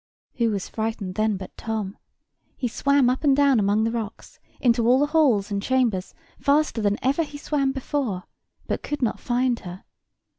Who 0.37 0.49
was 0.49 0.67
frightened 0.67 1.13
then 1.13 1.37
but 1.37 1.55
Tom? 1.57 1.95
He 2.57 2.67
swam 2.67 3.07
up 3.07 3.23
and 3.23 3.37
down 3.37 3.59
among 3.59 3.83
the 3.83 3.91
rocks, 3.91 4.39
into 4.59 4.87
all 4.87 4.97
the 4.97 5.05
halls 5.13 5.51
and 5.51 5.61
chambers, 5.61 6.15
faster 6.39 6.81
than 6.81 6.97
ever 7.03 7.21
he 7.21 7.37
swam 7.37 7.71
before, 7.71 8.23
but 8.65 8.81
could 8.81 9.03
not 9.03 9.19
find 9.19 9.59
her. 9.59 9.83